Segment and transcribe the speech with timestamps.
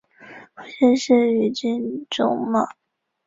[0.55, 2.67] 父亲是宇津忠茂。